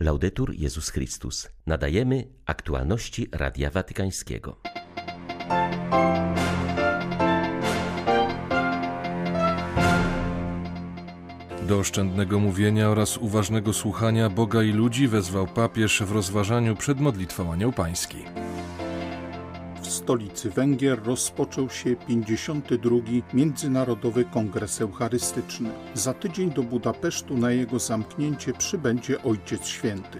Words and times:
Laudetur 0.00 0.54
Jezus 0.54 0.90
Chrystus. 0.90 1.48
Nadajemy 1.66 2.28
aktualności 2.46 3.28
Radia 3.32 3.70
Watykańskiego. 3.70 4.56
Do 11.68 11.78
oszczędnego 11.78 12.38
mówienia 12.40 12.90
oraz 12.90 13.18
uważnego 13.18 13.72
słuchania 13.72 14.30
Boga 14.30 14.62
i 14.62 14.72
ludzi 14.72 15.08
wezwał 15.08 15.46
papież 15.46 16.02
w 16.02 16.12
rozważaniu 16.12 16.76
przed 16.76 17.00
modlitwą 17.00 17.52
Anioł 17.52 17.72
Pański. 17.72 18.18
W 20.06 20.08
stolicy 20.08 20.50
Węgier 20.50 21.02
rozpoczął 21.04 21.70
się 21.70 21.96
52. 21.96 22.96
Międzynarodowy 23.34 24.24
Kongres 24.24 24.80
Eucharystyczny. 24.80 25.70
Za 25.94 26.14
tydzień 26.14 26.50
do 26.50 26.62
Budapesztu 26.62 27.36
na 27.36 27.50
jego 27.50 27.78
zamknięcie 27.78 28.52
przybędzie 28.52 29.22
Ojciec 29.22 29.66
Święty. 29.66 30.18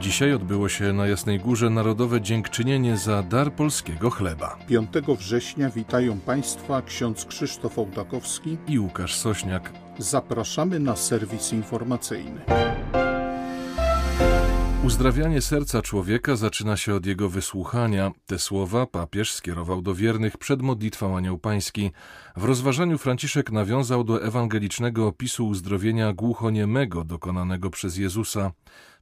Dzisiaj 0.00 0.34
odbyło 0.34 0.68
się 0.68 0.92
na 0.92 1.06
Jasnej 1.06 1.38
Górze 1.38 1.70
Narodowe 1.70 2.20
Dziękczynienie 2.20 2.96
za 2.96 3.22
dar 3.22 3.52
polskiego 3.52 4.10
chleba. 4.10 4.58
5 4.68 4.88
września 5.18 5.70
witają 5.70 6.20
Państwa 6.20 6.82
ksiądz 6.82 7.24
Krzysztof 7.24 7.78
Ołdakowski 7.78 8.56
i 8.68 8.78
Łukasz 8.78 9.14
Sośniak. 9.14 9.72
Zapraszamy 9.98 10.80
na 10.80 10.96
serwis 10.96 11.52
informacyjny. 11.52 12.40
Uzdrawianie 14.84 15.40
serca 15.40 15.82
człowieka 15.82 16.36
zaczyna 16.36 16.76
się 16.76 16.94
od 16.94 17.06
jego 17.06 17.28
wysłuchania. 17.28 18.12
Te 18.26 18.38
słowa 18.38 18.86
papież 18.86 19.32
skierował 19.32 19.82
do 19.82 19.94
wiernych 19.94 20.38
przed 20.38 20.62
modlitwą 20.62 21.16
Anioł 21.16 21.38
Pański. 21.38 21.90
W 22.36 22.44
rozważaniu 22.44 22.98
Franciszek 22.98 23.52
nawiązał 23.52 24.04
do 24.04 24.22
ewangelicznego 24.22 25.06
opisu 25.06 25.48
uzdrowienia 25.48 26.12
głuchoniemego 26.12 27.04
dokonanego 27.04 27.70
przez 27.70 27.96
Jezusa. 27.96 28.52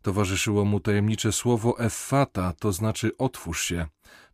Towarzyszyło 0.03 0.65
mu 0.65 0.81
tajemnicze 0.81 1.33
słowo 1.33 1.79
effata, 1.79 2.53
to 2.59 2.73
znaczy 2.73 3.17
otwórz 3.19 3.65
się. 3.65 3.87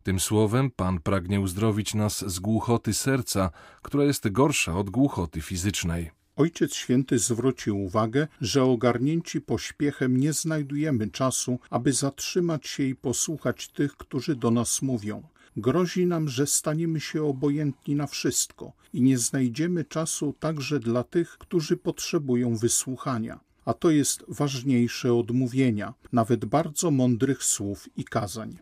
Tym 0.03 0.19
słowem 0.19 0.71
Pan 0.71 0.99
pragnie 0.99 1.41
uzdrowić 1.41 1.93
nas 1.93 2.31
z 2.31 2.39
głuchoty 2.39 2.93
serca, 2.93 3.49
która 3.81 4.03
jest 4.03 4.29
gorsza 4.31 4.77
od 4.77 4.89
głuchoty 4.89 5.41
fizycznej. 5.41 6.16
Ojciec 6.37 6.75
Święty 6.75 7.19
zwrócił 7.19 7.83
uwagę, 7.83 8.27
że 8.41 8.63
ogarnięci 8.63 9.41
pośpiechem 9.41 10.17
nie 10.17 10.33
znajdujemy 10.33 11.07
czasu, 11.07 11.59
aby 11.69 11.93
zatrzymać 11.93 12.67
się 12.67 12.83
i 12.83 12.95
posłuchać 12.95 13.67
tych, 13.67 13.97
którzy 13.97 14.35
do 14.35 14.51
nas 14.51 14.81
mówią. 14.81 15.23
Grozi 15.55 16.05
nam, 16.05 16.29
że 16.29 16.47
staniemy 16.47 16.99
się 16.99 17.23
obojętni 17.23 17.95
na 17.95 18.07
wszystko 18.07 18.73
i 18.93 19.01
nie 19.01 19.17
znajdziemy 19.17 19.85
czasu 19.85 20.33
także 20.39 20.79
dla 20.79 21.03
tych, 21.03 21.37
którzy 21.37 21.77
potrzebują 21.77 22.55
wysłuchania. 22.57 23.39
A 23.65 23.73
to 23.73 23.89
jest 23.89 24.23
ważniejsze 24.27 25.13
od 25.13 25.31
mówienia, 25.31 25.93
nawet 26.13 26.45
bardzo 26.45 26.91
mądrych 26.91 27.43
słów 27.43 27.89
i 27.97 28.03
kazań. 28.03 28.57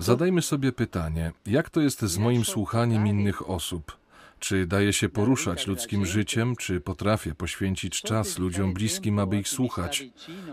Zadajmy 0.00 0.42
sobie 0.42 0.72
pytanie, 0.72 1.32
jak 1.46 1.70
to 1.70 1.80
jest 1.80 2.02
z 2.02 2.18
moim 2.18 2.44
słuchaniem 2.44 3.06
innych 3.06 3.50
osób? 3.50 3.99
Czy 4.40 4.66
daje 4.66 4.92
się 4.92 5.08
poruszać 5.08 5.66
ludzkim 5.66 6.06
życiem, 6.06 6.56
czy 6.56 6.80
potrafię 6.80 7.34
poświęcić 7.34 8.02
czas 8.02 8.38
ludziom 8.38 8.74
bliskim, 8.74 9.18
aby 9.18 9.38
ich 9.38 9.48
słuchać? 9.48 10.04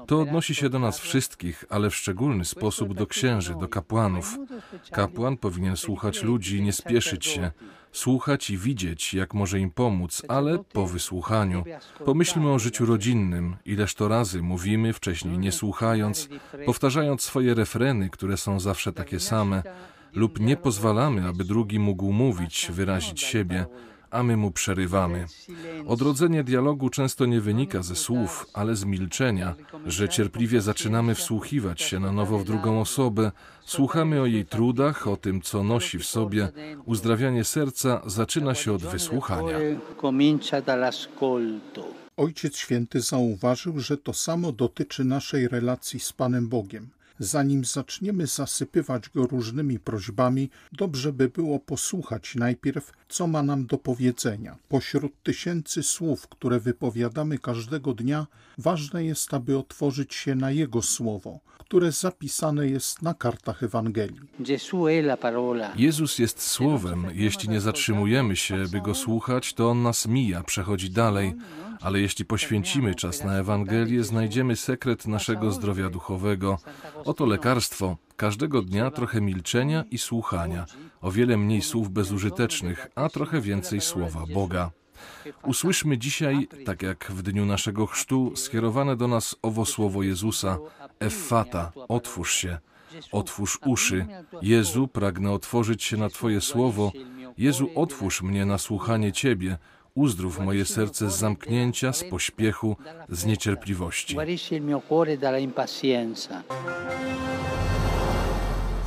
To 0.08 0.20
odnosi 0.20 0.56
się 0.56 0.70
do 0.70 0.80
nas 0.80 1.00
wszystkich, 1.00 1.66
ale 1.70 1.90
w 1.90 1.96
szczególny 1.96 2.46
sposób 2.46 2.94
do 2.94 3.08
księży, 3.08 3.56
do 3.60 3.68
kapłanów. 3.68 4.38
Kapłan 4.92 5.38
powinien 5.38 5.78
słuchać 5.78 6.24
ludzi, 6.24 6.62
nie 6.62 6.74
spieszyć 6.74 7.26
się, 7.26 7.52
słuchać 7.92 8.50
i 8.50 8.58
widzieć, 8.58 9.14
jak 9.14 9.34
może 9.34 9.60
im 9.60 9.72
pomóc, 9.72 10.24
ale 10.28 10.60
po 10.74 10.88
wysłuchaniu. 10.88 11.64
Pomyślmy 12.06 12.50
o 12.50 12.60
życiu 12.60 12.86
rodzinnym, 12.86 13.56
ileż 13.66 13.96
to 13.96 14.08
razy 14.08 14.42
mówimy, 14.42 14.94
wcześniej 14.94 15.38
nie 15.38 15.52
słuchając, 15.52 16.30
powtarzając 16.66 17.22
swoje 17.22 17.54
refreny, 17.54 18.10
które 18.10 18.38
są 18.38 18.60
zawsze 18.60 18.94
takie 18.94 19.20
same 19.20 19.64
lub 20.18 20.40
nie 20.40 20.58
pozwalamy, 20.58 21.28
aby 21.28 21.44
drugi 21.44 21.80
mógł 21.80 22.12
mówić, 22.12 22.68
wyrazić 22.74 23.22
siebie, 23.22 23.66
a 24.12 24.24
my 24.24 24.38
mu 24.38 24.52
przerywamy. 24.52 25.26
Odrodzenie 25.88 26.44
dialogu 26.44 26.90
często 26.90 27.26
nie 27.26 27.42
wynika 27.42 27.84
ze 27.84 27.96
słów, 27.96 28.46
ale 28.54 28.76
z 28.76 28.86
milczenia, 28.86 29.56
że 29.86 30.10
cierpliwie 30.10 30.62
zaczynamy 30.62 31.16
wsłuchiwać 31.16 31.82
się 31.82 32.00
na 32.00 32.12
nowo 32.12 32.40
w 32.40 32.44
drugą 32.44 32.82
osobę, 32.82 33.32
słuchamy 33.66 34.22
o 34.22 34.26
jej 34.26 34.46
trudach, 34.46 35.08
o 35.08 35.18
tym, 35.18 35.42
co 35.42 35.64
nosi 35.64 36.00
w 36.00 36.06
sobie. 36.06 36.50
Uzdrawianie 36.86 37.44
serca 37.44 38.02
zaczyna 38.06 38.56
się 38.56 38.74
od 38.74 38.82
wysłuchania. 38.82 39.58
Ojciec 42.18 42.58
Święty 42.58 43.02
zauważył, 43.02 43.80
że 43.80 43.98
to 43.98 44.14
samo 44.14 44.52
dotyczy 44.52 45.04
naszej 45.04 45.48
relacji 45.48 46.00
z 46.00 46.14
Panem 46.14 46.48
Bogiem 46.48 46.97
zanim 47.20 47.66
zaczniemy 47.66 48.28
zasypywać 48.28 49.10
go 49.10 49.28
różnymi 49.28 49.80
prośbami, 49.80 50.50
dobrze 50.72 51.14
by 51.14 51.30
było 51.30 51.60
posłuchać 51.60 52.36
najpierw, 52.36 52.92
co 53.10 53.28
ma 53.28 53.44
nam 53.44 53.66
do 53.66 53.78
powiedzenia. 53.78 54.58
Pośród 54.70 55.24
tysięcy 55.24 55.84
słów, 55.84 56.28
które 56.28 56.60
wypowiadamy 56.60 57.40
każdego 57.40 57.94
dnia, 57.94 58.28
ważne 58.58 59.06
jest, 59.06 59.34
aby 59.34 59.58
otworzyć 59.58 60.14
się 60.14 60.36
na 60.36 60.52
Jego 60.52 60.82
słowo, 60.82 61.40
które 61.58 61.92
zapisane 61.92 62.68
jest 62.68 63.02
na 63.02 63.14
kartach 63.14 63.64
Ewangelii. 63.64 64.22
Jezus 65.76 66.20
jest 66.20 66.42
słowem. 66.42 67.06
Jeśli 67.14 67.50
nie 67.50 67.62
zatrzymujemy 67.62 68.36
się, 68.36 68.66
by 68.72 68.82
go 68.82 68.96
słuchać, 68.96 69.54
to 69.54 69.70
on 69.70 69.84
nas 69.84 70.08
mija, 70.08 70.44
przechodzi 70.44 70.90
dalej. 70.90 71.34
Ale 71.82 72.00
jeśli 72.00 72.26
poświęcimy 72.26 72.96
czas 72.96 73.24
na 73.24 73.34
Ewangelię, 73.34 74.04
znajdziemy 74.04 74.56
sekret 74.56 75.08
naszego 75.08 75.52
zdrowia 75.52 75.90
duchowego. 75.90 76.60
Oto 77.06 77.26
lekarstwo. 77.26 77.98
Każdego 78.16 78.62
dnia 78.62 78.92
trochę 78.92 79.22
milczenia 79.22 79.84
i 79.92 79.98
słuchania, 79.98 80.66
o 81.02 81.12
wiele 81.12 81.38
mniej 81.38 81.62
słów 81.62 81.90
bezużytecznych, 81.90 82.88
a 82.96 83.10
trochę 83.10 83.42
więcej 83.42 83.82
słowa 83.82 84.24
Boga. 84.34 84.72
Usłyszmy 85.44 85.98
dzisiaj, 85.98 86.48
tak 86.66 86.82
jak 86.82 87.12
w 87.12 87.22
dniu 87.22 87.46
naszego 87.46 87.86
chrztu, 87.86 88.36
skierowane 88.36 88.96
do 88.96 89.08
nas 89.08 89.36
owo 89.42 89.66
słowo 89.66 90.04
Jezusa: 90.04 90.58
Effata, 91.00 91.72
otwórz 91.88 92.34
się, 92.34 92.58
otwórz 93.12 93.60
uszy. 93.66 94.06
Jezu, 94.42 94.88
pragnę 94.88 95.32
otworzyć 95.32 95.84
się 95.84 95.98
na 95.98 96.10
Twoje 96.10 96.42
słowo. 96.42 96.92
Jezu, 97.38 97.70
otwórz 97.76 98.22
mnie 98.22 98.46
na 98.46 98.58
słuchanie 98.58 99.12
Ciebie. 99.12 99.58
Uzdrów 99.98 100.40
moje 100.40 100.66
serce 100.66 101.10
z 101.10 101.18
zamknięcia, 101.18 101.94
z 101.94 102.04
pośpiechu, 102.04 102.76
z 103.10 103.26
niecierpliwości. 103.26 104.18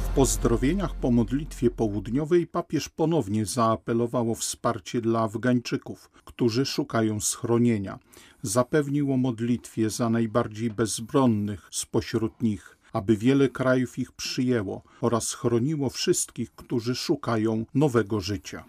W 0.04 0.08
pozdrowieniach 0.14 0.94
po 0.94 1.10
modlitwie 1.10 1.70
południowej 1.70 2.46
papież 2.46 2.88
ponownie 2.88 3.46
zaapelował 3.46 4.32
o 4.32 4.34
wsparcie 4.34 5.00
dla 5.00 5.20
Afgańczyków, 5.20 6.10
którzy 6.24 6.66
szukają 6.66 7.20
schronienia. 7.20 7.98
Zapewnił 8.42 9.12
o 9.12 9.16
modlitwie 9.16 9.90
za 9.90 10.10
najbardziej 10.10 10.70
bezbronnych 10.70 11.68
spośród 11.70 12.42
nich 12.42 12.76
aby 12.92 13.16
wiele 13.16 13.48
krajów 13.48 13.98
ich 13.98 14.12
przyjęło 14.12 14.82
oraz 15.00 15.34
chroniło 15.34 15.90
wszystkich, 15.90 16.54
którzy 16.54 16.94
szukają 16.94 17.64
nowego 17.74 18.20
życia. 18.20 18.64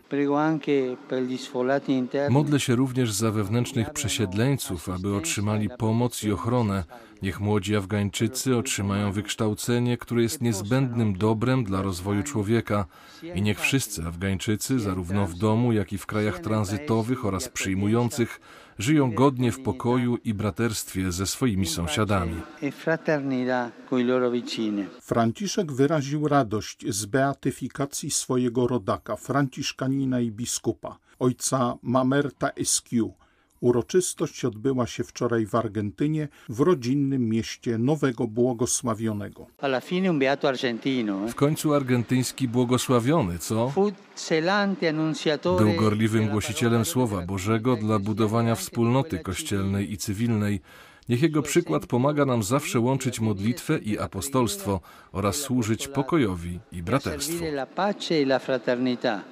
Modlę 2.30 2.60
się 2.60 2.76
również 2.76 3.12
za 3.12 3.32
wewnętrznych 3.32 3.94
przesiedleńców, 3.94 4.90
aby 4.90 5.16
otrzymali 5.16 5.70
pomoc 5.78 6.24
i 6.24 6.32
ochronę. 6.32 6.84
Niech 7.22 7.40
młodzi 7.40 7.76
Afgańczycy 7.76 8.58
otrzymają 8.58 9.12
wykształcenie, 9.12 9.98
które 9.98 10.22
jest 10.22 10.42
niezbędnym 10.42 11.18
dobrem 11.18 11.64
dla 11.64 11.82
rozwoju 11.82 12.24
człowieka. 12.24 12.86
I 13.36 13.42
niech 13.42 13.60
wszyscy 13.60 14.04
Afgańczycy, 14.04 14.80
zarówno 14.80 15.28
w 15.28 15.34
domu, 15.34 15.74
jak 15.74 15.94
i 15.94 15.98
w 15.98 16.06
krajach 16.06 16.40
tranzytowych 16.40 17.26
oraz 17.26 17.50
przyjmujących, 17.50 18.40
żyją 18.82 19.12
godnie 19.12 19.52
w 19.52 19.62
pokoju 19.62 20.18
i 20.24 20.34
braterstwie 20.34 21.12
ze 21.12 21.28
swoimi 21.28 21.66
sąsiadami. 21.66 22.36
Franciszek 25.02 25.72
wyraził 25.72 26.28
radość 26.28 26.86
z 26.90 27.06
beatyfikacji 27.06 28.12
swojego 28.12 28.68
rodaka, 28.68 29.16
franciszkanina 29.16 30.20
i 30.20 30.32
biskupa, 30.32 30.98
ojca 31.20 31.78
Mamerta 31.82 32.50
Esquiu, 32.50 33.14
Uroczystość 33.62 34.46
odbyła 34.46 34.88
się 34.88 35.04
wczoraj 35.04 35.46
w 35.46 35.56
Argentynie, 35.56 36.28
w 36.50 36.60
rodzinnym 36.60 37.30
mieście 37.30 37.78
Nowego 37.78 38.28
Błogosławionego. 38.28 39.48
W 41.28 41.36
końcu 41.36 41.74
argentyński 41.74 42.48
błogosławiony, 42.48 43.40
co? 43.40 43.74
Był 45.58 45.74
gorliwym 45.80 46.30
głosicielem 46.30 46.86
Słowa 46.86 47.22
Bożego 47.22 47.76
dla 47.76 48.00
budowania 48.00 48.56
wspólnoty 48.56 49.20
kościelnej 49.20 49.92
i 49.92 49.98
cywilnej. 49.98 50.62
Niech 51.12 51.22
jego 51.22 51.42
przykład 51.42 51.86
pomaga 51.86 52.26
nam 52.26 52.44
zawsze 52.44 52.80
łączyć 52.80 53.20
modlitwę 53.20 53.78
i 53.78 54.00
apostolstwo 54.00 54.82
oraz 55.12 55.36
służyć 55.36 55.88
pokojowi 55.88 56.60
i 56.72 56.84
braterstwu. 56.84 57.38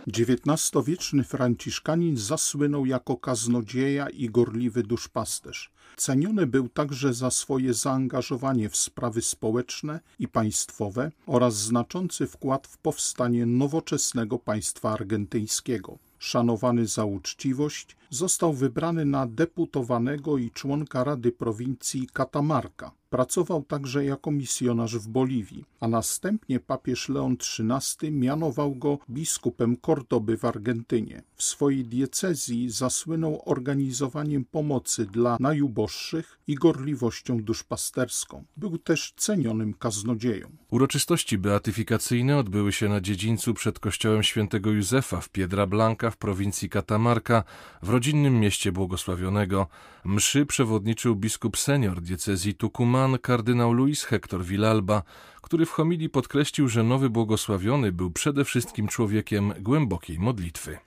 XIX-wieczny 0.08 1.24
Franciszkanin 1.24 2.18
zasłynął 2.18 2.86
jako 2.86 3.18
kaznodzieja 3.18 4.10
i 4.10 4.30
gorliwy 4.30 4.84
duszpasterz. 4.84 5.72
Ceniony 5.96 6.48
był 6.48 6.70
także 6.70 7.14
za 7.14 7.32
swoje 7.32 7.74
zaangażowanie 7.74 8.70
w 8.70 8.78
sprawy 8.78 9.22
społeczne 9.22 10.00
i 10.20 10.28
państwowe 10.28 11.12
oraz 11.26 11.56
znaczący 11.58 12.28
wkład 12.28 12.68
w 12.68 12.78
powstanie 12.78 13.46
nowoczesnego 13.46 14.40
państwa 14.40 14.92
argentyńskiego. 14.92 15.98
Szanowany 16.18 16.88
za 16.88 17.06
uczciwość, 17.06 17.96
został 18.10 18.54
wybrany 18.54 19.06
na 19.06 19.28
deputowanego 19.28 20.38
i 20.38 20.52
członka 20.52 21.04
Rady 21.04 21.32
Prowincji 21.32 22.08
Katamarka. 22.14 22.92
Pracował 23.10 23.64
także 23.64 24.06
jako 24.06 24.32
misjonarz 24.32 24.98
w 24.98 25.08
Boliwii, 25.08 25.66
a 25.80 25.88
następnie 25.88 26.60
papież 26.60 27.10
Leon 27.10 27.38
XIII 27.60 28.12
mianował 28.12 28.76
go 28.76 28.98
biskupem 29.10 29.76
Kordoby 29.78 30.38
w 30.38 30.46
Argentynie. 30.46 31.24
W 31.36 31.44
swojej 31.44 31.86
diecezji 31.86 32.70
zasłynął 32.70 33.42
organizowaniem 33.46 34.46
pomocy 34.46 35.06
dla 35.06 35.38
najuboższych 35.40 36.40
i 36.48 36.56
gorliwością 36.56 37.44
duszpasterską. 37.44 38.44
Był 38.58 38.78
też 38.78 39.14
cenionym 39.18 39.74
kaznodzieją. 39.74 40.50
Uroczystości 40.72 41.38
beatyfikacyjne 41.38 42.38
odbyły 42.38 42.72
się 42.72 42.90
na 42.90 43.02
dziedzińcu 43.02 43.54
przed 43.54 43.80
kościołem 43.80 44.24
świętego 44.24 44.72
Józefa 44.72 45.22
w 45.22 45.30
Piedra 45.30 45.68
Blanca 45.68 46.12
w 46.12 46.18
prowincji 46.18 46.70
Katamarka 46.70 47.44
w 47.82 47.90
rodzinnym 48.00 48.40
mieście 48.40 48.72
błogosławionego. 48.72 49.68
Mszy 50.06 50.46
przewodniczył 50.46 51.16
biskup 51.16 51.58
senior 51.58 52.02
diecezji 52.02 52.56
Tucumán 52.56 53.20
kardynał 53.22 53.74
Luis 53.74 54.04
Hector 54.04 54.44
Villalba, 54.46 55.04
który 55.42 55.66
w 55.66 55.72
homilii 55.72 56.10
podkreślił, 56.10 56.68
że 56.68 56.84
nowy 56.84 57.10
błogosławiony 57.10 57.92
był 57.92 58.12
przede 58.12 58.46
wszystkim 58.46 58.88
człowiekiem 58.88 59.54
głębokiej 59.62 60.20
modlitwy. 60.20 60.78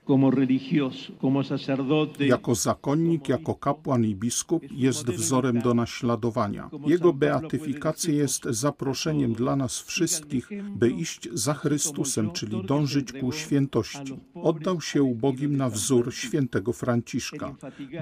Jako 2.19 2.55
zakonnik, 2.55 3.29
jako 3.29 3.55
kapłan 3.55 4.05
i 4.05 4.15
biskup 4.15 4.63
jest 4.71 5.09
wzorem 5.09 5.61
do 5.61 5.73
naśladowania. 5.73 6.69
Jego 6.85 7.13
beatyfikacja 7.13 8.13
jest 8.13 8.43
zaproszeniem 8.45 9.33
dla 9.33 9.55
nas 9.55 9.81
wszystkich, 9.81 10.49
by 10.75 10.89
iść 10.89 11.29
za 11.33 11.53
Chrystusem, 11.53 12.31
czyli 12.31 12.65
dążyć 12.65 13.13
ku 13.13 13.31
świętości. 13.31 14.19
Oddał 14.35 14.81
się 14.81 15.03
ubogim 15.03 15.57
na 15.57 15.69
wzór 15.69 16.13
świętego 16.13 16.73
Franciszka. 16.73 17.02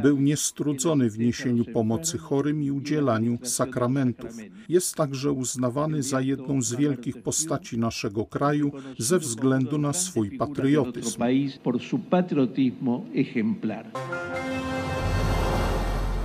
Był 0.01 0.21
niestrudzony 0.21 1.09
w 1.09 1.19
niesieniu 1.19 1.65
pomocy 1.65 2.17
chorym 2.17 2.63
i 2.63 2.71
udzielaniu 2.71 3.37
sakramentów. 3.43 4.31
Jest 4.69 4.95
także 4.95 5.31
uznawany 5.31 6.03
za 6.03 6.21
jedną 6.21 6.41
jedną 6.41 6.61
z 6.61 6.75
wielkich 6.75 7.23
postaci 7.23 7.77
naszego 7.77 8.25
kraju 8.25 8.71
ze 8.97 9.19
względu 9.19 9.77
na 9.77 9.93
swój 9.93 10.37
patriotyzm. 10.37 11.23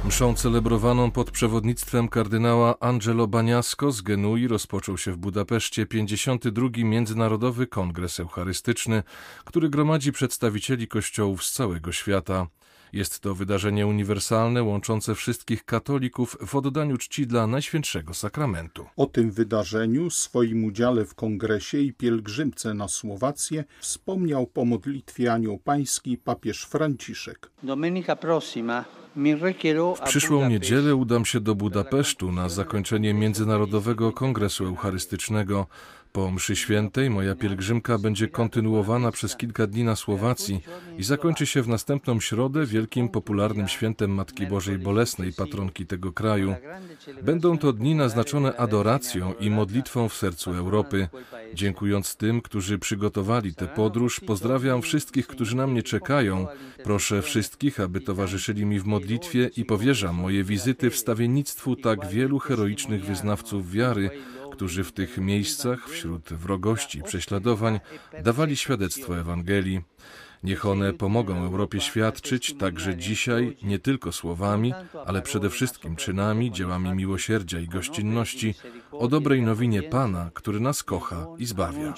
Mszą 0.04 0.34
celebrowaną 0.34 1.10
pod 1.10 1.30
przewodnictwem 1.30 2.08
kardynała 2.08 2.80
Angelo 2.80 3.26
Baniasco 3.26 3.92
z 3.92 4.02
Genui 4.02 4.48
rozpoczął 4.48 4.98
się 4.98 5.12
w 5.12 5.16
Budapeszcie 5.16 5.86
52. 5.86 6.68
Międzynarodowy 6.76 7.66
Kongres 7.66 8.20
Eucharystyczny, 8.20 9.02
który 9.44 9.68
gromadzi 9.68 10.12
przedstawicieli 10.12 10.88
kościołów 10.88 11.44
z 11.44 11.52
całego 11.52 11.92
świata. 11.92 12.46
Jest 12.92 13.20
to 13.20 13.34
wydarzenie 13.34 13.86
uniwersalne 13.86 14.62
łączące 14.62 15.14
wszystkich 15.14 15.64
katolików 15.64 16.36
w 16.46 16.54
oddaniu 16.54 16.98
czci 16.98 17.26
dla 17.26 17.46
Najświętszego 17.46 18.14
Sakramentu. 18.14 18.86
O 18.96 19.06
tym 19.06 19.30
wydarzeniu, 19.30 20.10
swoim 20.10 20.64
udziale 20.64 21.04
w 21.04 21.14
kongresie 21.14 21.78
i 21.78 21.92
pielgrzymce 21.92 22.74
na 22.74 22.88
Słowację 22.88 23.64
wspomniał 23.80 24.46
po 24.46 24.64
modlitwie 24.64 25.32
Anioł 25.32 25.58
Pański 25.58 26.18
papież 26.18 26.64
Franciszek. 26.64 27.50
Domenica 27.62 28.16
prossima 28.16 28.84
w 29.96 30.00
przyszłą 30.04 30.48
niedzielę 30.48 30.94
udam 30.94 31.24
się 31.24 31.40
do 31.40 31.54
Budapesztu 31.54 32.32
na 32.32 32.48
zakończenie 32.48 33.14
Międzynarodowego 33.14 34.12
Kongresu 34.12 34.64
Eucharystycznego. 34.64 35.66
Po 36.16 36.30
mszy 36.30 36.56
świętej 36.56 37.10
moja 37.10 37.34
pielgrzymka 37.34 37.98
będzie 37.98 38.28
kontynuowana 38.28 39.12
przez 39.12 39.36
kilka 39.36 39.66
dni 39.66 39.84
na 39.84 39.96
Słowacji 39.96 40.60
i 40.98 41.04
zakończy 41.04 41.46
się 41.46 41.62
w 41.62 41.68
następną 41.68 42.20
środę 42.20 42.66
wielkim 42.66 43.08
popularnym 43.08 43.68
świętem 43.68 44.10
Matki 44.10 44.46
Bożej 44.46 44.78
Bolesnej, 44.78 45.32
patronki 45.32 45.86
tego 45.86 46.12
kraju. 46.12 46.54
Będą 47.22 47.58
to 47.58 47.72
dni 47.72 47.94
naznaczone 47.94 48.56
adoracją 48.56 49.34
i 49.40 49.50
modlitwą 49.50 50.08
w 50.08 50.14
sercu 50.14 50.52
Europy. 50.52 51.08
Dziękując 51.54 52.16
tym, 52.16 52.42
którzy 52.42 52.78
przygotowali 52.78 53.54
tę 53.54 53.66
podróż, 53.66 54.20
pozdrawiam 54.20 54.82
wszystkich, 54.82 55.26
którzy 55.26 55.56
na 55.56 55.66
mnie 55.66 55.82
czekają. 55.82 56.46
Proszę 56.84 57.22
wszystkich, 57.22 57.80
aby 57.80 58.00
towarzyszyli 58.00 58.66
mi 58.66 58.80
w 58.80 58.84
modlitwie 58.84 59.50
i 59.56 59.64
powierzam 59.64 60.14
moje 60.14 60.44
wizyty 60.44 60.90
wstawiennictwu 60.90 61.76
tak 61.76 62.08
wielu 62.08 62.38
heroicznych 62.38 63.04
wyznawców 63.04 63.70
wiary, 63.70 64.10
którzy 64.56 64.84
w 64.84 64.92
tych 64.92 65.18
miejscach, 65.18 65.88
wśród 65.88 66.32
wrogości 66.32 66.98
i 66.98 67.02
prześladowań, 67.02 67.80
dawali 68.22 68.56
świadectwo 68.56 69.18
Ewangelii. 69.18 69.80
Niech 70.42 70.66
one 70.66 70.92
pomogą 70.92 71.44
Europie 71.44 71.80
świadczyć 71.80 72.54
także 72.54 72.96
dzisiaj 72.96 73.56
nie 73.62 73.78
tylko 73.78 74.12
słowami, 74.12 74.72
ale 75.06 75.22
przede 75.22 75.50
wszystkim 75.50 75.96
czynami, 75.96 76.52
dziełami 76.52 76.90
miłosierdzia 76.90 77.60
i 77.60 77.66
gościnności 77.68 78.54
o 78.92 79.08
dobrej 79.08 79.42
nowinie 79.42 79.82
Pana, 79.82 80.30
który 80.34 80.60
nas 80.60 80.82
kocha 80.82 81.26
i 81.38 81.46
zbawia. 81.46 81.94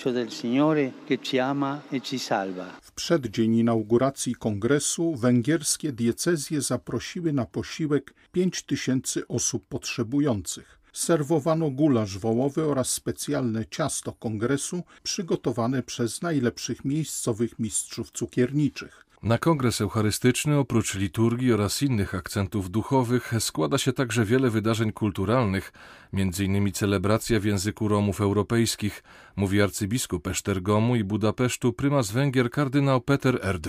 W 2.82 2.92
przeddzień 2.92 3.54
inauguracji 3.54 4.34
kongresu 4.34 5.14
węgierskie 5.14 5.92
diecezje 5.92 6.60
zaprosiły 6.60 7.32
na 7.32 7.44
posiłek 7.44 8.14
5 8.32 8.62
tysięcy 8.62 9.28
osób 9.28 9.66
potrzebujących 9.68 10.77
serwowano 10.92 11.70
gulasz 11.70 12.18
wołowy 12.18 12.64
oraz 12.64 12.90
specjalne 12.90 13.66
ciasto 13.66 14.12
kongresu 14.12 14.82
przygotowane 15.02 15.82
przez 15.82 16.22
najlepszych 16.22 16.84
miejscowych 16.84 17.58
mistrzów 17.58 18.10
cukierniczych. 18.10 19.07
Na 19.22 19.38
kongres 19.38 19.80
eucharystyczny 19.80 20.58
oprócz 20.58 20.94
liturgii 20.94 21.52
oraz 21.52 21.82
innych 21.82 22.14
akcentów 22.14 22.70
duchowych 22.70 23.32
składa 23.40 23.78
się 23.78 23.92
także 23.92 24.24
wiele 24.24 24.50
wydarzeń 24.50 24.92
kulturalnych, 24.92 25.72
m.in. 26.12 26.72
celebracja 26.72 27.40
w 27.40 27.44
języku 27.44 27.88
Romów 27.88 28.20
europejskich, 28.20 29.02
mówi 29.36 29.62
arcybiskup 29.62 30.26
Esztergomu 30.26 30.96
i 30.96 31.04
Budapesztu 31.04 31.72
prymas 31.72 32.10
Węgier 32.10 32.50
kardynał 32.50 33.00
Peter 33.00 33.38
Erd. 33.42 33.68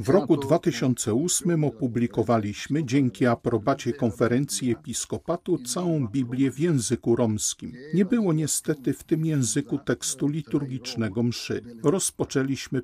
W 0.00 0.08
roku 0.08 0.36
2008 0.36 1.64
opublikowaliśmy 1.64 2.84
dzięki 2.84 3.26
aprobacie 3.26 3.92
konferencji 3.92 4.70
episkopatu 4.70 5.58
całą 5.58 6.08
Biblię 6.08 6.50
w 6.50 6.58
języku 6.60 7.16
romskim. 7.16 7.72
Nie 7.94 8.04
było 8.04 8.32
niestety 8.32 8.92
w 8.92 9.04
tym 9.04 9.26
języku 9.26 9.78
tekstu 9.78 10.28
liturgicznego 10.28 11.22
mszy. 11.22 11.62
Rozpoczęliśmy 11.84 12.29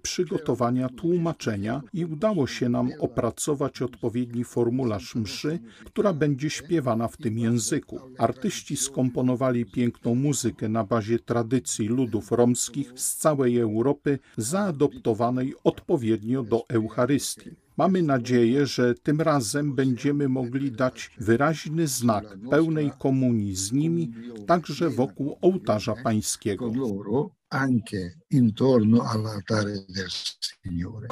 przygotowania 0.02 0.88
tłumaczenia 0.88 1.82
i 1.92 2.04
udało 2.04 2.46
się 2.46 2.68
nam 2.68 2.90
opracować 3.00 3.82
odpowiedni 3.82 4.44
formularz 4.44 5.14
mszy, 5.14 5.58
która 5.84 6.12
będzie 6.12 6.50
śpiewana 6.50 7.08
w 7.08 7.16
tym 7.16 7.38
języku. 7.38 8.00
Artyści 8.18 8.76
skomponowali 8.76 9.66
piękną 9.66 10.14
muzykę 10.14 10.68
na 10.68 10.84
bazie 10.84 11.18
tradycji 11.18 11.88
ludów 11.88 12.32
romskich 12.32 12.92
z 12.94 13.16
całej 13.16 13.58
Europy, 13.58 14.18
zaadoptowanej 14.36 15.54
odpowiednio 15.64 16.42
do 16.42 16.68
Eucharystii. 16.68 17.50
Mamy 17.76 18.02
nadzieję, 18.02 18.66
że 18.66 18.94
tym 18.94 19.20
razem 19.20 19.74
będziemy 19.74 20.28
mogli 20.28 20.72
dać 20.72 21.10
wyraźny 21.20 21.86
znak 21.86 22.38
pełnej 22.50 22.90
komunii 22.98 23.54
z 23.54 23.72
nimi, 23.72 24.12
także 24.46 24.90
wokół 24.90 25.38
ołtarza 25.40 25.94
pańskiego. 26.04 26.72
Anche 27.58 28.18
intorno 28.30 29.02
all'altare 29.02 29.72
del 29.88 30.10
Signore. 30.10 31.08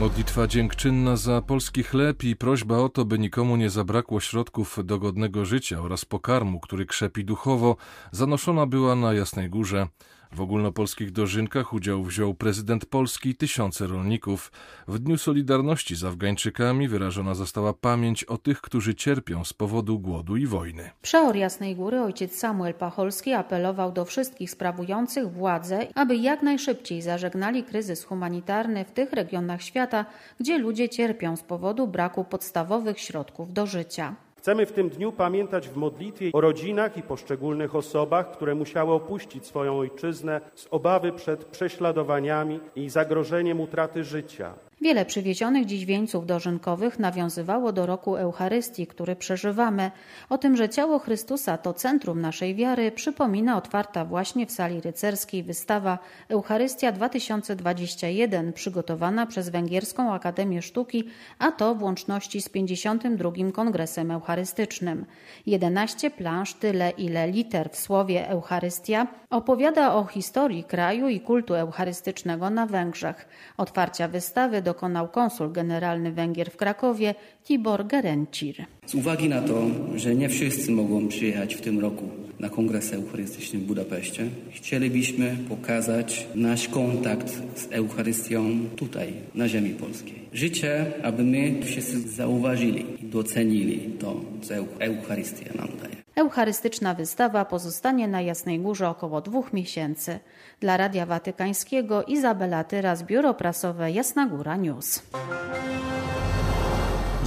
Modlitwa 0.00 0.46
dziękczynna 0.46 1.16
za 1.16 1.42
polski 1.42 1.82
chleb 1.82 2.24
i 2.24 2.36
prośba 2.36 2.78
o 2.78 2.88
to, 2.88 3.04
by 3.04 3.18
nikomu 3.18 3.56
nie 3.56 3.70
zabrakło 3.70 4.20
środków 4.20 4.78
do 4.84 4.98
godnego 4.98 5.44
życia 5.44 5.80
oraz 5.82 6.04
pokarmu, 6.04 6.60
który 6.60 6.86
krzepi 6.86 7.24
duchowo, 7.24 7.76
zanoszona 8.12 8.66
była 8.66 8.94
na 8.96 9.12
Jasnej 9.12 9.50
Górze. 9.50 9.86
W 10.32 10.40
ogólnopolskich 10.40 11.10
dożynkach 11.12 11.72
udział 11.72 12.04
wziął 12.04 12.34
prezydent 12.34 12.86
Polski 12.86 13.28
i 13.28 13.34
tysiące 13.34 13.86
rolników. 13.86 14.52
W 14.88 14.98
Dniu 14.98 15.18
Solidarności 15.18 15.96
z 15.96 16.04
Afgańczykami 16.04 16.88
wyrażona 16.88 17.34
została 17.34 17.72
pamięć 17.72 18.24
o 18.24 18.38
tych, 18.38 18.60
którzy 18.60 18.94
cierpią 18.94 19.44
z 19.44 19.52
powodu 19.52 19.98
głodu 19.98 20.36
i 20.36 20.46
wojny. 20.46 20.90
Przeor 21.02 21.36
Jasnej 21.36 21.76
Góry 21.76 22.00
ojciec 22.00 22.38
Samuel 22.38 22.74
Pacholski 22.74 23.32
apelował 23.32 23.92
do 23.92 24.04
wszystkich 24.04 24.50
sprawujących 24.50 25.32
władzę, 25.32 25.86
aby 25.94 26.16
jak 26.16 26.42
najszybciej 26.42 27.02
zażegnali 27.02 27.64
kryzys 27.64 28.04
humanitarny 28.04 28.84
w 28.84 28.92
tych 28.92 29.12
regionach 29.12 29.62
świata, 29.62 30.04
gdzie 30.40 30.58
ludzie 30.58 30.88
cierpią 30.88 31.36
z 31.36 31.42
powodu 31.42 31.86
braku 31.86 32.24
podstawowych 32.24 33.00
środków 33.00 33.52
do 33.52 33.66
życia. 33.66 34.14
Chcemy 34.40 34.66
w 34.66 34.72
tym 34.72 34.88
dniu 34.88 35.12
pamiętać 35.12 35.68
w 35.68 35.76
modlitwie 35.76 36.30
o 36.32 36.40
rodzinach 36.40 36.96
i 36.96 37.02
poszczególnych 37.02 37.74
osobach, 37.74 38.30
które 38.32 38.54
musiały 38.54 38.92
opuścić 38.92 39.46
swoją 39.46 39.78
ojczyznę 39.78 40.40
z 40.54 40.68
obawy 40.70 41.12
przed 41.12 41.44
prześladowaniami 41.44 42.60
i 42.76 42.90
zagrożeniem 42.90 43.60
utraty 43.60 44.04
życia. 44.04 44.54
Wiele 44.82 45.04
przywiezionych 45.04 45.66
dziś 45.66 45.84
wieńców 45.84 46.26
dożynkowych 46.26 46.98
nawiązywało 46.98 47.72
do 47.72 47.86
roku 47.86 48.16
Eucharystii, 48.16 48.86
który 48.86 49.16
przeżywamy. 49.16 49.90
O 50.28 50.38
tym, 50.38 50.56
że 50.56 50.68
ciało 50.68 50.98
Chrystusa 50.98 51.58
to 51.58 51.74
centrum 51.74 52.20
naszej 52.20 52.54
wiary, 52.54 52.92
przypomina 52.92 53.56
otwarta 53.56 54.04
właśnie 54.04 54.46
w 54.46 54.52
sali 54.52 54.80
rycerskiej 54.80 55.42
wystawa 55.42 55.98
Eucharystia 56.28 56.92
2021, 56.92 58.52
przygotowana 58.52 59.26
przez 59.26 59.48
Węgierską 59.48 60.12
Akademię 60.12 60.62
Sztuki, 60.62 61.04
a 61.38 61.52
to 61.52 61.74
w 61.74 61.82
łączności 61.82 62.42
z 62.42 62.48
52. 62.48 63.32
Kongresem 63.52 64.10
Eucharystycznym. 64.10 65.06
11 65.46 66.10
plansz, 66.10 66.54
tyle 66.54 66.90
ile 66.90 67.30
liter 67.30 67.70
w 67.70 67.76
słowie 67.76 68.28
Eucharystia, 68.28 69.06
opowiada 69.30 69.94
o 69.94 70.04
historii 70.04 70.64
kraju 70.64 71.08
i 71.08 71.20
kultu 71.20 71.54
eucharystycznego 71.54 72.50
na 72.50 72.66
Węgrzech. 72.66 73.28
Otwarcia 73.56 74.08
wystawy 74.08 74.62
dokonał 74.70 75.08
konsul 75.08 75.52
generalny 75.52 76.12
Węgier 76.12 76.50
w 76.50 76.56
Krakowie 76.56 77.14
Tibor 77.44 77.86
Gerencir. 77.86 78.56
Z 78.86 78.94
uwagi 78.94 79.28
na 79.28 79.42
to, 79.42 79.56
że 79.96 80.14
nie 80.14 80.28
wszyscy 80.28 80.70
mogą 80.72 81.08
przyjechać 81.08 81.54
w 81.54 81.60
tym 81.60 81.80
roku 81.80 82.04
na 82.38 82.48
Kongres 82.48 82.92
Eucharystyczny 82.92 83.58
w 83.60 83.62
Budapeszcie, 83.62 84.22
chcielibyśmy 84.50 85.36
pokazać 85.48 86.26
nasz 86.34 86.68
kontakt 86.68 87.28
z 87.54 87.72
Eucharystią 87.72 88.40
tutaj, 88.76 89.12
na 89.34 89.48
ziemi 89.48 89.70
polskiej. 89.70 90.18
Życzę, 90.32 90.92
aby 91.02 91.22
my 91.24 91.62
wszyscy 91.62 92.00
zauważyli 92.00 92.84
i 93.02 93.06
docenili 93.06 93.78
to, 94.00 94.20
co 94.42 94.54
Eucharystia 94.80 95.50
nam 95.54 95.68
daje. 95.82 95.99
Eucharystyczna 96.16 96.94
wystawa 96.94 97.44
pozostanie 97.44 98.08
na 98.08 98.20
Jasnej 98.20 98.60
Górze 98.60 98.88
około 98.88 99.20
dwóch 99.20 99.52
miesięcy. 99.52 100.18
Dla 100.60 100.76
Radia 100.76 101.06
Watykańskiego 101.06 102.02
Izabela 102.02 102.64
Tyras, 102.64 103.02
Biuro 103.02 103.34
Prasowe 103.34 103.90
Jasna 103.90 104.26
Góra 104.26 104.56
News. 104.56 105.02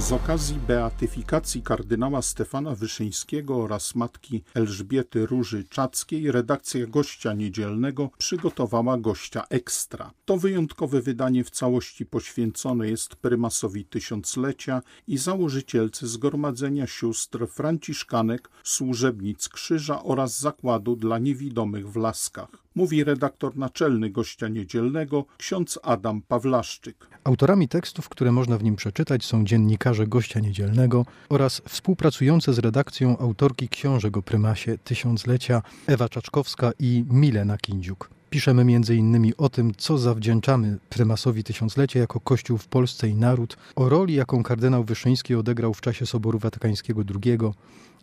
Z 0.04 0.12
okazji 0.12 0.56
beatyfikacji 0.68 1.62
kardynała 1.62 2.22
Stefana 2.22 2.74
Wyszyńskiego 2.74 3.56
oraz 3.56 3.94
matki 3.94 4.42
Elżbiety 4.54 5.26
Róży 5.26 5.64
Czackiej 5.70 6.32
redakcja 6.32 6.86
Gościa 6.86 7.32
Niedzielnego 7.32 8.10
przygotowała 8.18 8.98
Gościa 8.98 9.44
Ekstra. 9.50 10.10
To 10.24 10.36
wyjątkowe 10.36 11.02
wydanie 11.02 11.44
w 11.44 11.50
całości 11.50 12.06
poświęcone 12.06 12.88
jest 12.88 13.16
prymasowi 13.16 13.84
tysiąclecia 13.84 14.82
i 15.08 15.18
założycielce 15.18 16.06
Zgromadzenia 16.06 16.86
Sióstr 16.86 17.46
Franciszkanek 17.48 18.50
Służebnic 18.62 19.48
Krzyża 19.48 20.02
oraz 20.02 20.40
Zakładu 20.40 20.96
dla 20.96 21.18
Niewidomych 21.18 21.92
w 21.92 21.96
Laskach 21.96 22.64
mówi 22.74 23.04
redaktor 23.04 23.56
naczelny 23.56 24.10
gościa 24.10 24.48
niedzielnego, 24.48 25.24
ksiądz 25.38 25.78
Adam 25.82 26.22
Pawlaszczyk. 26.22 27.06
Autorami 27.24 27.68
tekstów, 27.68 28.08
które 28.08 28.32
można 28.32 28.58
w 28.58 28.64
nim 28.64 28.76
przeczytać, 28.76 29.24
są 29.24 29.44
dziennikarze 29.44 30.06
gościa 30.06 30.40
niedzielnego 30.40 31.06
oraz 31.28 31.62
współpracujące 31.68 32.54
z 32.54 32.58
redakcją 32.58 33.18
autorki 33.18 33.68
książek 33.68 34.16
o 34.16 34.22
prymasie 34.22 34.78
tysiąclecia 34.78 35.62
Ewa 35.86 36.08
Czaczkowska 36.08 36.72
i 36.78 37.04
Milena 37.10 37.58
Kindziuk. 37.58 38.10
Piszemy 38.30 38.62
m.in. 38.62 39.32
o 39.38 39.48
tym, 39.48 39.72
co 39.76 39.98
zawdzięczamy 39.98 40.78
prymasowi 40.88 41.44
tysiąclecia 41.44 42.00
jako 42.00 42.20
Kościół 42.20 42.58
w 42.58 42.68
Polsce 42.68 43.08
i 43.08 43.14
naród, 43.14 43.56
o 43.76 43.88
roli, 43.88 44.14
jaką 44.14 44.42
kardynał 44.42 44.84
Wyszyński 44.84 45.34
odegrał 45.34 45.74
w 45.74 45.80
czasie 45.80 46.06
Soboru 46.06 46.38
Watykańskiego 46.38 47.02
II, 47.24 47.38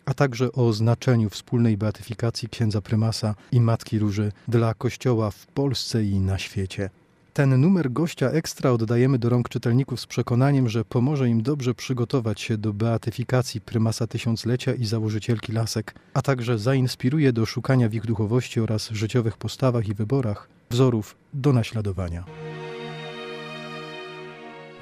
a 0.04 0.14
także 0.14 0.52
o 0.52 0.72
znaczeniu 0.72 1.30
wspólnej 1.30 1.76
beatyfikacji 1.76 2.48
księdza 2.48 2.80
prymasa 2.80 3.34
i 3.52 3.60
Matki 3.60 3.98
Róży 3.98 4.32
dla 4.48 4.74
Kościoła 4.74 5.30
w 5.30 5.46
Polsce 5.46 6.04
i 6.04 6.20
na 6.20 6.38
świecie. 6.38 6.90
Ten 7.32 7.60
numer 7.60 7.90
gościa 7.90 8.30
ekstra 8.30 8.70
oddajemy 8.70 9.18
do 9.18 9.28
rąk 9.28 9.48
czytelników 9.48 10.00
z 10.00 10.06
przekonaniem, 10.06 10.68
że 10.68 10.84
pomoże 10.84 11.28
im 11.28 11.42
dobrze 11.42 11.74
przygotować 11.74 12.40
się 12.40 12.58
do 12.58 12.72
beatyfikacji 12.72 13.60
prymasa 13.60 14.06
tysiąclecia 14.06 14.74
i 14.74 14.84
założycielki 14.84 15.52
lasek, 15.52 15.94
a 16.14 16.22
także 16.22 16.58
zainspiruje 16.58 17.32
do 17.32 17.46
szukania 17.46 17.88
w 17.88 17.94
ich 17.94 18.06
duchowości 18.06 18.60
oraz 18.60 18.90
życiowych 18.90 19.36
postawach 19.36 19.88
i 19.88 19.94
wyborach 19.94 20.48
wzorów 20.70 21.16
do 21.34 21.52
naśladowania. 21.52 22.24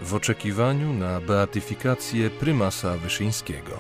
W 0.03 0.15
oczekiwaniu 0.15 0.93
na 0.93 1.21
beatyfikację 1.21 2.31
prymasa 2.31 2.97
Wyszyńskiego. 2.97 3.73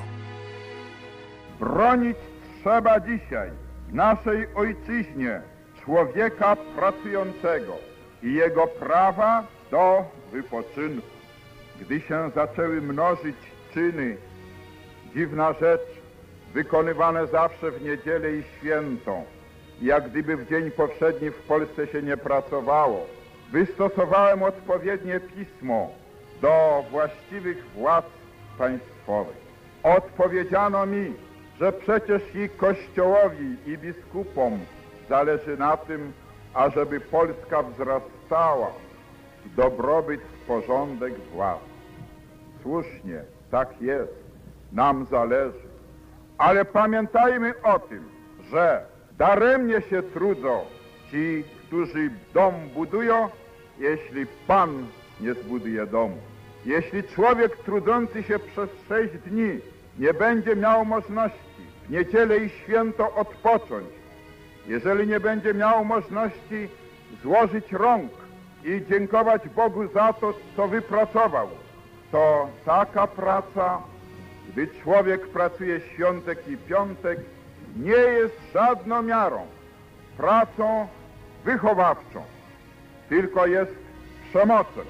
Bronić 1.60 2.16
trzeba 2.60 3.00
dzisiaj 3.00 3.50
w 3.88 3.94
naszej 3.94 4.54
ojczyźnie 4.54 5.42
człowieka 5.84 6.56
pracującego 6.76 7.89
i 8.22 8.34
jego 8.34 8.66
prawa 8.66 9.44
do 9.70 10.04
wypoczynku. 10.32 11.08
Gdy 11.80 12.00
się 12.00 12.30
zaczęły 12.34 12.80
mnożyć 12.80 13.36
czyny, 13.74 14.16
dziwna 15.14 15.52
rzecz, 15.52 16.00
wykonywane 16.54 17.26
zawsze 17.26 17.70
w 17.70 17.82
niedzielę 17.82 18.32
i 18.32 18.42
świętą, 18.42 19.24
jak 19.82 20.10
gdyby 20.10 20.36
w 20.36 20.48
dzień 20.48 20.70
powszedni 20.70 21.30
w 21.30 21.38
Polsce 21.38 21.86
się 21.86 22.02
nie 22.02 22.16
pracowało, 22.16 23.06
wystosowałem 23.52 24.42
odpowiednie 24.42 25.20
pismo 25.20 25.90
do 26.42 26.84
właściwych 26.90 27.70
władz 27.70 28.06
państwowych. 28.58 29.36
Odpowiedziano 29.82 30.86
mi, 30.86 31.14
że 31.60 31.72
przecież 31.72 32.22
i 32.34 32.48
Kościołowi, 32.48 33.56
i 33.66 33.78
biskupom 33.78 34.58
zależy 35.08 35.56
na 35.56 35.76
tym, 35.76 36.12
ażeby 36.54 37.00
Polska 37.00 37.62
wzrastała 37.62 38.70
w 39.44 39.54
dobrobyt, 39.54 40.20
w 40.20 40.46
porządek 40.46 41.14
władz. 41.32 41.60
Słusznie, 42.62 43.22
tak 43.50 43.82
jest, 43.82 44.12
nam 44.72 45.06
zależy. 45.10 45.70
Ale 46.38 46.64
pamiętajmy 46.64 47.54
o 47.62 47.78
tym, 47.78 48.08
że 48.50 48.84
daremnie 49.18 49.82
się 49.82 50.02
trudzą 50.02 50.60
ci, 51.10 51.44
którzy 51.66 52.10
dom 52.34 52.54
budują, 52.74 53.28
jeśli 53.78 54.26
Pan 54.46 54.86
nie 55.20 55.34
zbuduje 55.34 55.86
domu. 55.86 56.16
Jeśli 56.66 57.02
człowiek 57.02 57.56
trudzący 57.56 58.22
się 58.22 58.38
przez 58.38 58.70
sześć 58.88 59.12
dni 59.26 59.60
nie 59.98 60.14
będzie 60.14 60.56
miał 60.56 60.84
możliwości 60.84 61.38
w 61.86 61.90
niedzielę 61.90 62.38
i 62.38 62.48
święto 62.48 63.14
odpocząć, 63.14 63.86
jeżeli 64.70 65.06
nie 65.06 65.20
będzie 65.20 65.54
miał 65.54 65.84
możliwości 65.84 66.68
złożyć 67.22 67.72
rąk 67.72 68.12
i 68.64 68.82
dziękować 68.90 69.48
Bogu 69.48 69.88
za 69.94 70.12
to, 70.12 70.34
co 70.56 70.68
wypracował, 70.68 71.48
to 72.12 72.48
taka 72.64 73.06
praca, 73.06 73.82
gdy 74.48 74.68
człowiek 74.82 75.28
pracuje 75.28 75.80
świątek 75.80 76.48
i 76.48 76.56
piątek, 76.56 77.18
nie 77.76 77.90
jest 77.90 78.34
żadną 78.54 79.02
miarą, 79.02 79.46
pracą 80.16 80.88
wychowawczą, 81.44 82.22
tylko 83.08 83.46
jest 83.46 83.74
przemocą. 84.30 84.80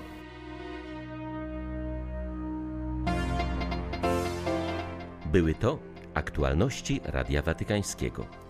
Były 5.27 5.55
to 5.55 5.79
aktualności 6.15 7.01
Radia 7.05 7.43
Watykańskiego. 7.43 8.50